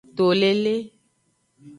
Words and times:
To 0.15 0.25
lele. 0.39 0.75